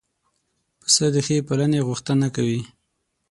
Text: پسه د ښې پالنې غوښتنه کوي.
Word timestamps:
پسه 0.81 1.05
د 1.13 1.15
ښې 1.25 1.37
پالنې 1.47 1.79
غوښتنه 1.87 2.27
کوي. 2.35 2.61